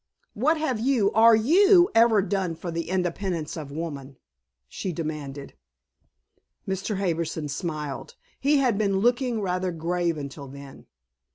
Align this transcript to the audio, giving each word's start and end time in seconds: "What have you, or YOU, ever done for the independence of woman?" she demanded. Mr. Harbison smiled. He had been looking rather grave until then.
"What 0.33 0.57
have 0.57 0.79
you, 0.79 1.09
or 1.09 1.35
YOU, 1.35 1.91
ever 1.93 2.23
done 2.23 2.55
for 2.55 2.71
the 2.71 2.89
independence 2.89 3.55
of 3.55 3.71
woman?" 3.71 4.17
she 4.67 4.91
demanded. 4.91 5.53
Mr. 6.67 6.97
Harbison 6.97 7.47
smiled. 7.47 8.15
He 8.39 8.57
had 8.57 8.79
been 8.79 8.97
looking 8.97 9.41
rather 9.41 9.71
grave 9.71 10.17
until 10.17 10.47
then. 10.47 10.87